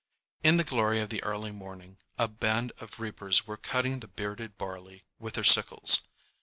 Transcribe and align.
In 0.41 0.57
the 0.57 0.63
glory 0.63 0.99
of 0.99 1.09
the 1.09 1.21
early 1.21 1.51
morning, 1.51 1.99
a 2.17 2.27
band 2.27 2.71
of 2.79 2.99
reapers 2.99 3.45
were 3.45 3.55
cutting 3.55 3.99
the 3.99 4.07
bearded 4.07 4.57
barley 4.57 5.03
with 5.19 5.35
their 5.35 5.43
sickles. 5.43 6.01